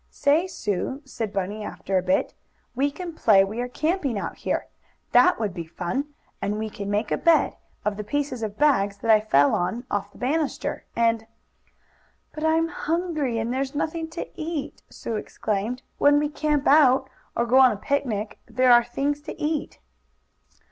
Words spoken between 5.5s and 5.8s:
be